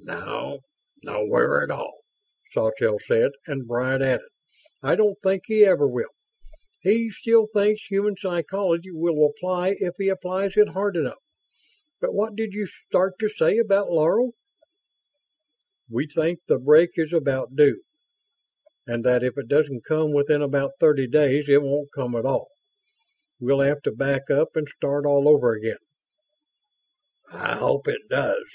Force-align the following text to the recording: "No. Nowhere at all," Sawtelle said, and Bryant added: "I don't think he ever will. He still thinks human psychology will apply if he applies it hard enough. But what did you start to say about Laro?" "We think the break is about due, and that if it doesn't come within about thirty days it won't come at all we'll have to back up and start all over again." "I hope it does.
"No. 0.00 0.60
Nowhere 1.02 1.60
at 1.60 1.72
all," 1.72 2.02
Sawtelle 2.52 3.00
said, 3.04 3.32
and 3.48 3.66
Bryant 3.66 4.00
added: 4.00 4.28
"I 4.80 4.94
don't 4.94 5.18
think 5.24 5.42
he 5.46 5.64
ever 5.64 5.88
will. 5.88 6.10
He 6.82 7.10
still 7.10 7.48
thinks 7.52 7.82
human 7.86 8.14
psychology 8.16 8.92
will 8.92 9.26
apply 9.28 9.74
if 9.80 9.94
he 9.98 10.08
applies 10.08 10.56
it 10.56 10.68
hard 10.68 10.96
enough. 10.96 11.18
But 12.00 12.14
what 12.14 12.36
did 12.36 12.52
you 12.52 12.68
start 12.68 13.14
to 13.18 13.28
say 13.28 13.58
about 13.58 13.90
Laro?" 13.90 14.34
"We 15.90 16.06
think 16.06 16.42
the 16.46 16.60
break 16.60 16.90
is 16.94 17.12
about 17.12 17.56
due, 17.56 17.82
and 18.86 19.04
that 19.04 19.24
if 19.24 19.36
it 19.36 19.48
doesn't 19.48 19.82
come 19.84 20.12
within 20.12 20.42
about 20.42 20.74
thirty 20.78 21.08
days 21.08 21.48
it 21.48 21.60
won't 21.62 21.90
come 21.90 22.14
at 22.14 22.24
all 22.24 22.50
we'll 23.40 23.58
have 23.58 23.82
to 23.82 23.90
back 23.90 24.30
up 24.30 24.50
and 24.54 24.68
start 24.68 25.04
all 25.06 25.28
over 25.28 25.54
again." 25.54 25.78
"I 27.32 27.56
hope 27.56 27.88
it 27.88 28.08
does. 28.08 28.46